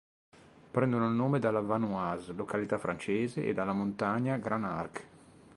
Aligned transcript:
Prendono 0.71 1.05
il 1.07 1.11
nome 1.13 1.37
dalla 1.37 1.59
Vanoise, 1.61 2.33
località 2.33 2.79
francese 2.79 3.45
e 3.45 3.53
dalla 3.53 3.71
montagna 3.71 4.35
Grand 4.37 4.63
Arc. 4.63 5.05